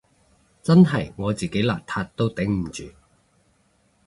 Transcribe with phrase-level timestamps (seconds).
[0.63, 2.85] 真係我自己邋遢都頂唔住